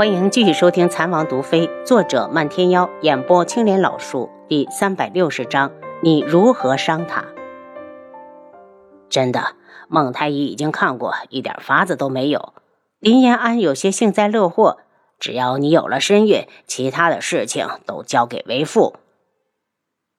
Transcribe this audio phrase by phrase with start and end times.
[0.00, 7.22] 欢迎继续收听《残王毒妃》，作者漫天妖，演播青莲老树，第三百六十章：你如何伤他？
[9.10, 9.56] 真的，
[9.88, 12.54] 孟太医已经看过，一点法子都没有。
[12.98, 14.78] 林延安有些幸灾乐祸，
[15.18, 18.96] 只要你有了身孕，其他的事情都交给为父。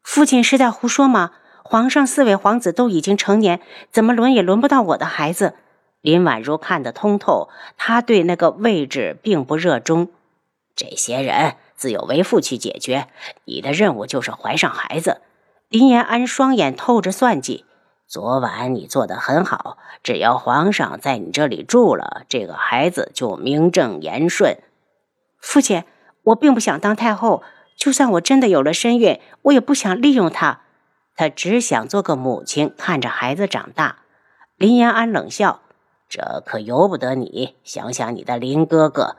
[0.04, 1.32] 父亲是在胡说吗？
[1.63, 3.59] 皇上四位皇子都已经成年，
[3.89, 5.55] 怎么轮也轮不到我的孩子？
[6.02, 10.09] 林婉如看得通透，她对那个位置并不热衷。
[10.75, 13.07] 这些人自有为父去解决，
[13.46, 15.21] 你的任务就是怀上孩子。
[15.69, 17.65] 林延安双眼透着算计。
[18.07, 24.57] 昨晚你做得很好，只要皇上在你这里住了，这个孩子就名正言顺。
[25.39, 25.83] 父亲，
[26.23, 27.42] 我并不想当太后，
[27.78, 30.61] 就算我真的有了身孕，我也不想利用她。
[31.15, 34.00] 他只想做个母亲，看着孩子长大。
[34.58, 35.61] 林延安冷笑。
[36.11, 39.16] 这可由不得你，想想你的林哥哥。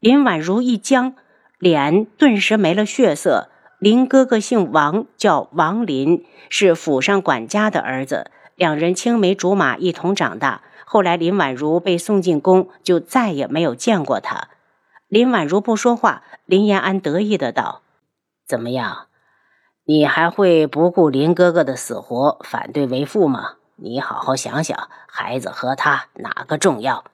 [0.00, 1.14] 林婉如一僵，
[1.60, 3.48] 脸顿时没了血色。
[3.78, 8.32] 林哥哥姓王，叫王林，是府上管家的儿子。
[8.56, 10.62] 两人青梅竹马，一同长大。
[10.84, 14.48] 后来林婉如被送进宫，就再也没有见过他。
[15.06, 17.82] 林婉如不说话，林延安得意的道
[18.48, 19.06] ：“怎么样，
[19.84, 27.04] 你还会不顾林哥哥的死活，反对为父吗？”你好好想想，孩子和他哪个重要？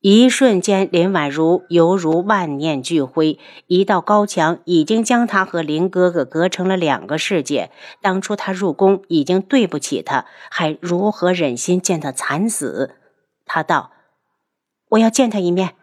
[0.00, 7.70] 一瞬间，林婉如犹如万念俱灰，一道高墙已经将他和林哥哥隔成了两个世界。
[8.00, 12.96] 当初他入宫已经对不起他，还如何忍心见他惨死？
[13.44, 13.90] 他道
[14.90, 15.74] ：“我要见他一面。”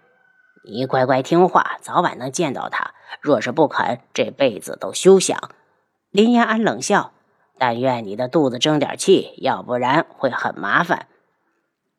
[0.69, 2.93] 你乖乖听话，早晚能见到他。
[3.21, 5.37] 若是不肯，这辈子都休想。
[6.09, 7.11] 林延安冷笑。
[7.59, 11.07] 但愿你的肚子争点气，要不然会很麻烦。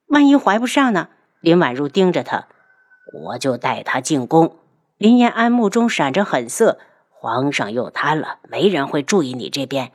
[0.06, 1.08] 万一怀不上呢？
[1.40, 2.48] 林婉如盯着他，
[3.12, 4.56] 我就带他进宫。
[4.96, 9.92] 林延安目中闪着狠色，皇上又瘫了，没人会注意你这边。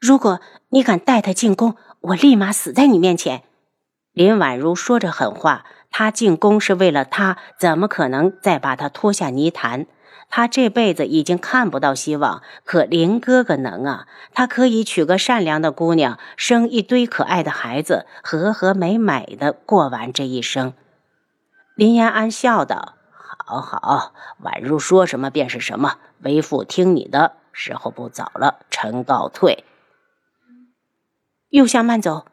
[0.00, 3.42] 如果你敢带他进宫，我立马死在你面前。
[4.12, 9.86] 林婉如说着狠话，他进宫是为了他，怎么可能再把他拖下泥潭？
[10.30, 14.06] 他这辈子已经看不到希望，可林哥哥能啊！
[14.34, 20.74] 他可以娶个善良的姑娘，生一堆可爱的孩子，和和美美的过完这一生。
[21.74, 24.12] 林延安笑道：“好好，
[24.42, 27.32] 宛如说什么便是什么，为父听你的。
[27.52, 29.64] 时候不早了，臣告退。”
[31.50, 32.26] 右相慢走。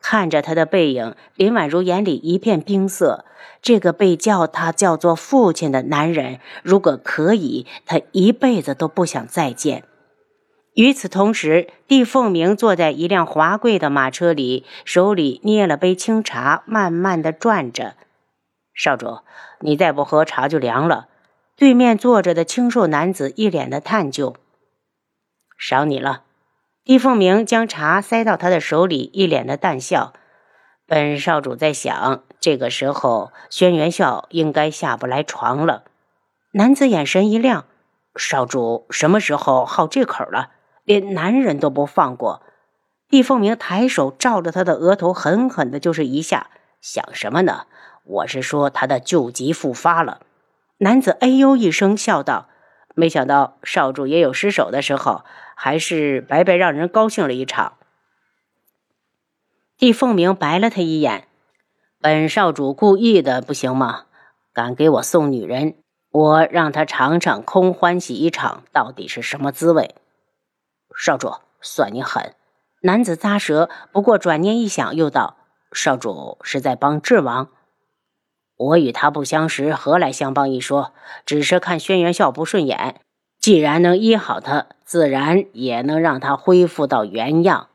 [0.00, 3.24] 看着他的背影，林婉如眼里一片冰色。
[3.62, 9.84] 这个被叫他叫做父亲的男人，如果可以，他一辈子都不想再见。
[10.74, 17.94] 与此同时，帝凤鸣坐在一辆华贵的马车里，手里捏了杯清茶，慢慢的转着。
[18.72, 19.18] 少主，
[19.60, 21.08] 你再不喝茶就凉了。
[21.56, 24.34] 对面坐着的清瘦男子一脸的探究。
[25.58, 26.22] 赏你了。
[26.90, 30.12] 易凤鸣将茶塞到他的手里，一脸的淡笑。
[30.88, 35.84] 本少主在想，这个时候轩辕笑应该下不来床了。
[36.50, 37.66] 男子眼神一亮
[38.18, 40.50] ：“少主什么时候好这口了？
[40.82, 42.42] 连男人都不放过。”
[43.10, 46.48] 易凤鸣抬手照着他的额头狠狠的就是一下。
[46.80, 47.66] 想什么呢？
[48.02, 50.22] 我是说他的旧疾复发了。
[50.78, 52.48] 男子哎呦一声，笑道。
[52.94, 55.24] 没想到少主也有失手的时候，
[55.54, 57.74] 还是白白让人高兴了一场。
[59.76, 61.28] 帝凤鸣白了他一眼
[62.00, 64.06] ：“本少主故意的，不行吗？
[64.52, 65.76] 敢给我送女人，
[66.10, 69.94] 我让他尝尝空欢喜一场到底是什么滋味。”
[70.98, 72.34] 少主，算你狠！
[72.82, 75.36] 男子咂舌，不过转念一想，又道
[75.72, 77.48] ：“少主是在帮智王。”
[78.60, 80.92] 我与他不相识，何来相帮一说？
[81.24, 83.00] 只是看轩辕笑不顺眼，
[83.40, 87.68] 既然能医好他，自然也能让他恢复到原样。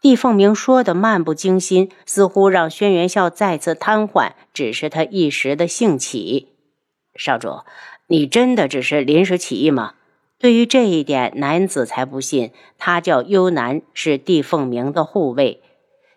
[0.00, 6.48] 帝凤鸣说的漫不经心，似乎让轩辕笑再次瘫痪，只是他一时的兴起。
[7.14, 7.60] 少主，
[8.08, 9.94] 你真的只是临时起意吗？
[10.40, 12.50] 对于这一点，男子才不信。
[12.78, 15.62] 他叫幽南，是帝凤鸣的护卫。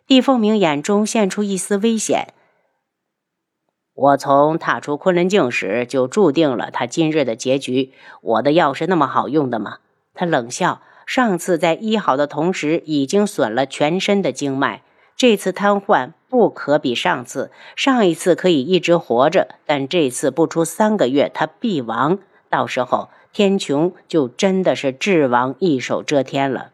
[0.08, 2.34] 帝凤鸣眼中现出一丝危险。
[4.00, 7.92] 我从踏出昆仑镜时就注定了他今日的结局。
[8.22, 9.80] 我的药是那么好用的吗？
[10.14, 10.82] 他冷笑。
[11.06, 14.84] 上次在医好的同时，已经损了全身的经脉。
[15.18, 17.52] 这次瘫痪不可比上次。
[17.76, 22.20] 上一次可以一直活着，但这次不出三个月，他必亡。
[22.48, 26.70] 到时候天穹就真的是智王一手遮天了。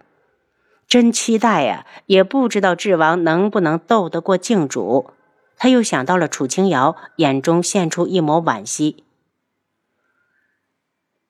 [0.87, 1.87] 真期待呀！
[2.05, 5.09] 也不知道智王能不能斗得过镜主。
[5.57, 9.03] 他又想到了楚清瑶，眼中现出一抹惋惜。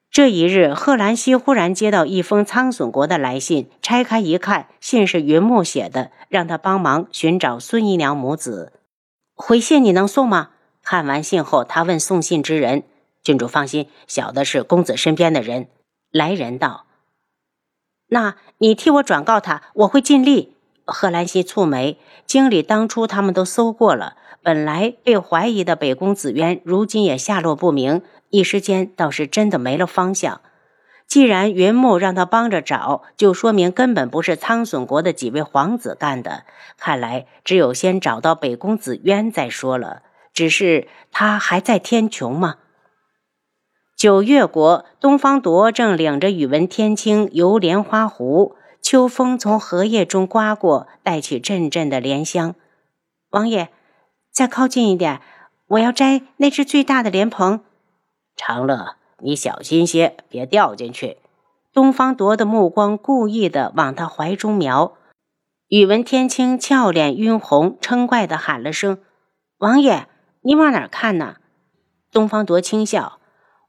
[0.09, 8.71] 这一日，贺兰溪忽然接到一封苍隼国的来信，拆开一看，信是云木写的，让他帮忙寻找孙姨娘母子。
[9.33, 10.51] 回信你能送吗？
[10.81, 12.83] 看完信后，他问送信之人
[13.21, 15.67] ：“郡主放心，小的是公子身边的人。”
[16.11, 16.85] 来人道
[18.07, 20.54] ：“那你替我转告他，我会尽力。”
[20.85, 28.01] 贺兰溪蹙眉，经理当初他们都搜过了，本来被怀疑的北宫紫渊，如今也下落不明。
[28.29, 30.41] 一时间倒是真的没了方向。
[31.07, 36.43] 既然云木让他帮着找，就说明根本不是苍隼国的几位皇子干的。
[36.77, 40.01] 看来只有先找到北宫子渊再说了。
[40.33, 42.55] 只是他还在天穹吗？
[43.95, 48.55] 九月国，东方铎正领着宇文天青游莲花湖，
[48.85, 52.53] 秋风从荷叶中刮过，带起阵阵的莲香。
[53.31, 53.71] 王爷，
[54.31, 55.21] 再靠近一点，
[55.69, 57.61] 我要摘那只最大的莲蓬。
[58.35, 61.17] 长乐，你小心些，别掉进去。
[61.73, 64.93] 东方铎的目光故意的往他怀中瞄。
[65.67, 68.99] 宇文天青俏脸晕红，嗔怪的喊了声
[69.57, 70.07] ：“王爷，
[70.41, 71.37] 你往哪看呢？”
[72.13, 73.17] 东方铎轻笑：“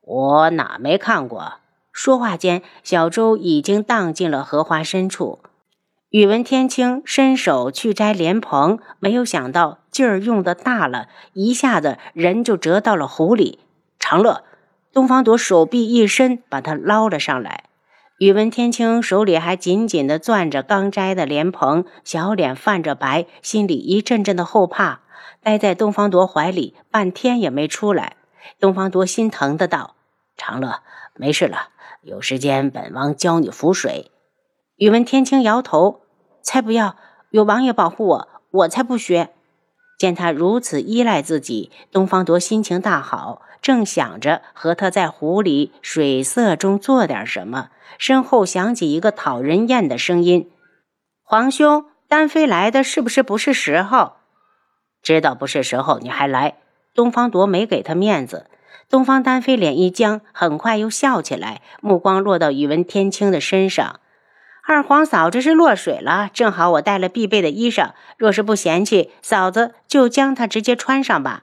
[0.05, 1.55] 我哪没看过？”
[1.97, 5.39] 说话间，小舟已经荡进了荷花深处。
[6.11, 13.61] 宇文天青伸手去摘莲蓬，没有想到劲儿用的大了，一下子人就折到了湖里。
[13.99, 14.45] 长乐。
[14.93, 17.65] 东方朵手臂一伸，把他捞了上来。
[18.19, 25.01] 宇文天青手里还紧紧地攥着刚摘的莲蓬，小脸泛着白，心里一阵阵的后怕，
[25.43, 28.17] 待在东方朵怀里半天也没出来。
[28.61, 29.97] 东方朵心疼的道
[30.37, 30.81] ：“长乐，
[31.15, 31.71] 没事了，
[32.07, 34.11] 有时间本王教你浮水。”
[34.79, 36.03] 宇文天青摇头
[36.41, 36.97] ：“才不要，
[37.31, 39.31] 有王爷保护我，我才不学。”
[39.99, 50.51] 见他如此依赖自己，东方铎心情大好，正想着和他在湖里水色中做点什么，身后响起一个讨人厌的声音
[51.25, 54.13] ：“皇兄，丹妃来的是不是不是时候？
[55.03, 56.59] 知道不是时候，你还来？”
[56.95, 58.51] 东方铎没给他面子。
[58.89, 63.99] 东方丹飞脸一僵，很快又笑起来，目光落到宇文天青的身上。
[64.69, 71.43] 二皇嫂，这是落水了，正好我带了必备的衣裳，若是不嫌弃，嫂子就将它直接穿上吧。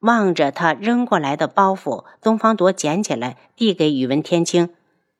[0.00, 4.70] 望着他扔过来的包袱，东方铎捡起来，递给宇文天青。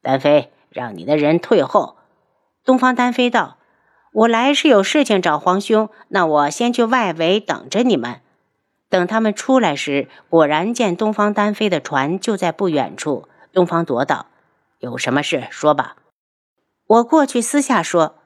[0.02, 1.96] 丹飞，让你的人退后。
[2.64, 3.56] 东方丹飞道
[4.12, 8.20] ：“我来是有事情找皇兄，那我先去外围等着你们。”
[8.88, 13.28] 等他们出来时，果然见东方丹妃的船就在不远处。
[13.52, 14.26] 东方铎道
[14.78, 15.96] ：“有什么事说吧。”
[16.86, 18.16] 我过去私下说，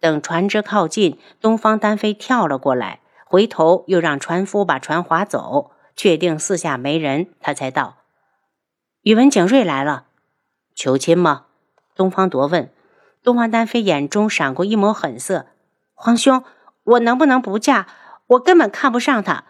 [0.00, 7.98] 等船只靠近，东方丹飞跳了过来，回头又让船夫把船划走，确定四下没人，他才道
[9.02, 10.06] ：“宇文景睿来了，
[10.74, 11.44] 求亲吗？”
[11.94, 12.72] 东方铎问。
[13.22, 15.46] 东方丹飞眼中闪过一抹狠色
[15.94, 16.42] ：“皇兄，
[16.84, 17.86] 我能不能不嫁？
[18.28, 19.44] 我根本看不上他。”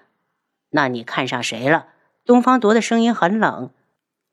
[0.71, 1.87] 那你看上谁了？
[2.25, 3.71] 东方铎的声音很冷：“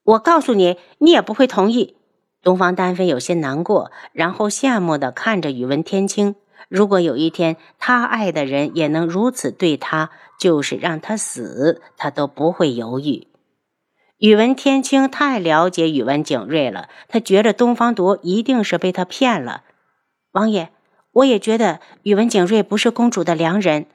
[0.04, 1.96] 我告诉你，你也不会同意。”
[2.44, 6.36] 东方丹飞有些难过，然后羡慕地看着宇文天青。
[6.68, 13.28] 如果有一天他爱的人也能如此对他，就是让他死，他都不会犹豫。
[14.18, 19.64] 宇文天青太了解宇文景睿了，他觉得东方铎一定是被他骗了。
[20.32, 20.70] 王爷，
[21.12, 23.86] 我也觉得宇文景睿不是公主的良人。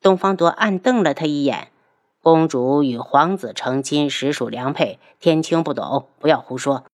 [0.00, 1.68] 东方铎暗瞪了他一眼。
[2.24, 4.98] 公主与皇子成亲，实属良配。
[5.20, 6.84] 天青不懂，不要胡说。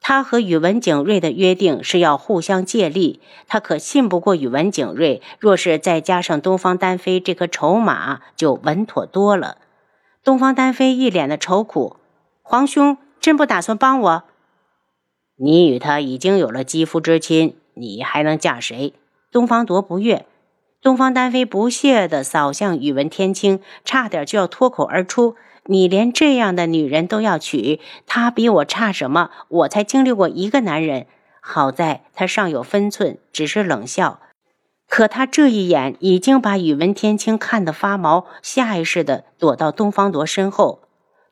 [0.00, 5.20] 他和宇文景睿的约定是要互相借力，他可信不过宇文景睿。
[5.38, 9.58] 若是再加上东方丹飞这颗筹码，就稳妥多了。
[10.24, 11.96] 东方丹飞一脸的愁苦
[12.40, 14.24] ：“皇兄真不打算帮我？
[15.36, 18.94] 你与他已经有了肌肤之亲，你还能嫁谁？”
[19.30, 20.24] 东方铎不悦。
[20.86, 25.34] 东方丹妃不屑地扫向宇文天青，差点就要脱口而出。
[25.64, 29.30] 你连这样的女人都要娶，她比我差什么？
[29.48, 31.08] 我才经历过一个男人，
[31.40, 34.20] 好在他尚有分寸，只是冷笑。
[34.88, 40.82] 可他这一眼已经把宇文天青看得发毛，下意识地躲到东方铎身后。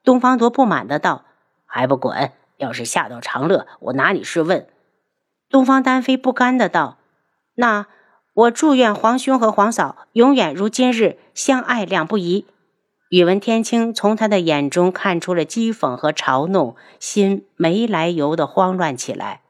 [0.03, 1.27] 东方铎不满的道
[1.65, 2.33] ：“还不滚！
[2.57, 4.67] 要是吓到长乐，我拿你是问。”
[5.49, 6.99] 东方丹妃不甘的道
[7.55, 7.87] ：“那
[8.35, 12.47] 我祝愿皇兄和皇嫂永远如今日相爱两不疑。”
[13.11, 19.43] 宇文天青从他的眼中看出了讥讽和嘲弄，心没来由的慌乱起来，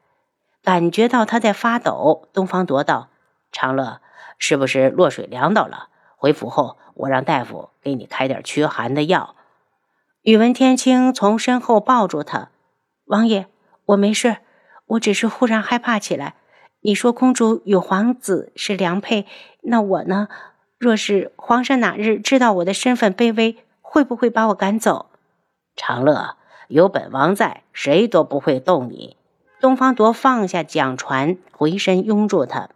[0.61, 2.29] 感觉到他在发抖。
[2.31, 3.09] 东方铎道
[3.51, 4.01] ：“长乐，
[4.37, 5.87] 是不是落水凉到了？
[6.15, 9.35] 回府后我让大夫给你开点驱寒的药。
[10.21, 12.49] 宇文天青从身后抱住他
[13.05, 13.47] ：“王爷，
[13.85, 14.37] 我没事，
[14.87, 16.35] 我只是忽然害怕起来。
[16.85, 19.25] 你说公主与皇子是良配，
[19.61, 20.27] 那我呢？
[20.77, 25.07] 若是皇上哪日知道我的身份卑微，会不会把我赶走？”
[25.75, 26.37] 长乐，
[26.67, 29.17] 有本王在，谁都不会动你。
[29.59, 32.69] 东方铎放下桨船，回身拥住他。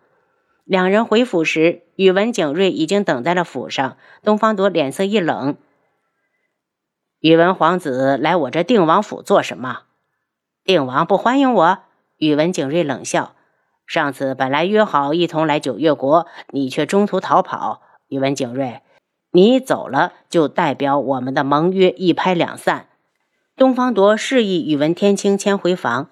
[0.63, 3.95] 两人回府时，宇文景睿已经等在了府上。
[4.23, 5.55] 东方铎脸色一冷
[7.21, 9.81] ：“宇文皇子来我这定王府做什么？
[10.63, 11.77] 定王不欢迎我？”
[12.17, 13.35] 宇文景睿冷笑
[13.89, 17.81] ：“上次本来约好一同来九月国，你却中途逃跑。
[18.08, 18.81] 宇文景睿，
[19.31, 22.86] 你走了，就代表我们的盟约一拍两散。”
[23.58, 26.10] 东方铎示意宇文天青先回房。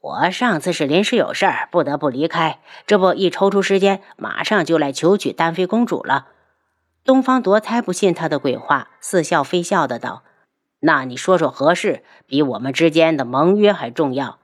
[0.00, 2.60] 我上次是临时有事儿，不得不离开。
[2.86, 6.28] 这不，一抽出时间，马上就来求娶丹妃公主了。
[7.04, 10.22] 东方铎才不信他的鬼话，似笑非笑的道
[10.80, 12.02] ：“那你说说何事？
[12.26, 14.38] 比我们之间的盟约还重要？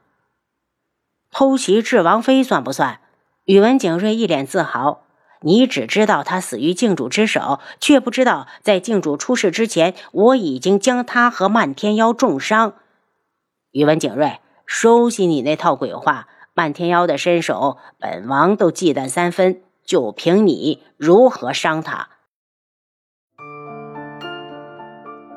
[1.30, 3.00] 偷袭智王妃算不算？”
[3.44, 5.02] 宇文景睿一脸自豪
[5.42, 12.74] ：“你只知道他死于靖主之手，却不知道在靖主出事之前，我已经将他和漫天妖重伤。”
[13.72, 14.40] 宇文景睿。
[14.70, 16.28] 收起你那套鬼话！
[16.52, 19.62] 漫天妖的身手，本王都忌惮三分。
[19.82, 22.10] 就凭你，如何伤他？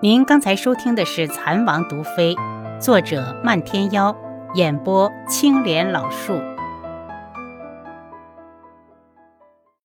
[0.02, 2.36] 您刚才收听的是《蚕王毒妃》，
[2.82, 4.14] 作者漫天妖，
[4.54, 6.34] 演播青莲老树。